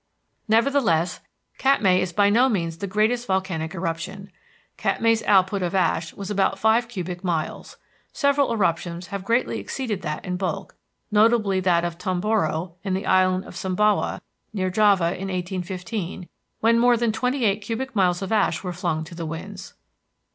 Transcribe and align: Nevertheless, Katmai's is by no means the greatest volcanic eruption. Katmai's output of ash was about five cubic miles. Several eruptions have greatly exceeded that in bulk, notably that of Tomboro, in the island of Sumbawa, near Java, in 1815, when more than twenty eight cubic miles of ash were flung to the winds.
Nevertheless, 0.47 1.19
Katmai's 1.59 2.09
is 2.09 2.11
by 2.11 2.31
no 2.31 2.49
means 2.49 2.79
the 2.79 2.87
greatest 2.87 3.27
volcanic 3.27 3.75
eruption. 3.75 4.31
Katmai's 4.75 5.21
output 5.27 5.61
of 5.61 5.75
ash 5.75 6.11
was 6.15 6.31
about 6.31 6.57
five 6.57 6.87
cubic 6.87 7.23
miles. 7.23 7.77
Several 8.11 8.51
eruptions 8.51 9.09
have 9.09 9.23
greatly 9.23 9.59
exceeded 9.59 10.01
that 10.01 10.25
in 10.25 10.37
bulk, 10.37 10.75
notably 11.11 11.59
that 11.59 11.85
of 11.85 11.99
Tomboro, 11.99 12.73
in 12.83 12.95
the 12.95 13.05
island 13.05 13.45
of 13.45 13.53
Sumbawa, 13.53 14.21
near 14.51 14.71
Java, 14.71 15.09
in 15.13 15.27
1815, 15.29 16.27
when 16.61 16.79
more 16.79 16.97
than 16.97 17.11
twenty 17.11 17.45
eight 17.45 17.61
cubic 17.61 17.95
miles 17.95 18.23
of 18.23 18.31
ash 18.31 18.63
were 18.63 18.73
flung 18.73 19.03
to 19.03 19.13
the 19.13 19.27
winds. 19.27 19.75